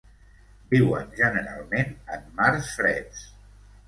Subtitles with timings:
[0.69, 3.21] Viuen generalment en mars freds.